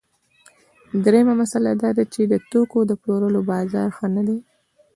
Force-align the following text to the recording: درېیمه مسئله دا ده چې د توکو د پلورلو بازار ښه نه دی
درېیمه 1.03 1.33
مسئله 1.41 1.71
دا 1.81 1.89
ده 1.97 2.03
چې 2.13 2.21
د 2.31 2.33
توکو 2.51 2.79
د 2.87 2.91
پلورلو 3.01 3.39
بازار 3.51 3.87
ښه 3.97 4.07
نه 4.15 4.23
دی 4.27 4.37